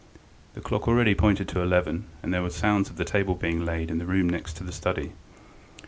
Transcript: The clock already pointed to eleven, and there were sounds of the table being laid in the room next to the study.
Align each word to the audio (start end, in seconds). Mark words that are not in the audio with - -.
The 0.55 0.61
clock 0.61 0.87
already 0.87 1.13
pointed 1.13 1.47
to 1.49 1.61
eleven, 1.61 2.05
and 2.23 2.33
there 2.33 2.41
were 2.41 2.49
sounds 2.49 2.89
of 2.89 2.95
the 2.95 3.05
table 3.05 3.35
being 3.35 3.63
laid 3.63 3.91
in 3.91 3.99
the 3.99 4.07
room 4.07 4.27
next 4.27 4.53
to 4.53 4.63
the 4.63 4.71
study. 4.71 5.11